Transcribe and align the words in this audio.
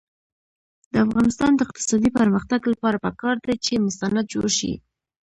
د 0.93 0.93
افغانستان 1.05 1.51
د 1.55 1.59
اقتصادي 1.67 2.09
پرمختګ 2.19 2.61
لپاره 2.71 2.97
پکار 3.05 3.35
ده 3.45 3.53
چې 3.65 3.83
مستند 3.85 4.25
جوړ 4.33 4.47
شي. 4.57 4.73